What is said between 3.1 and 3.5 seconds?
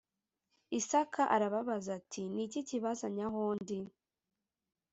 aho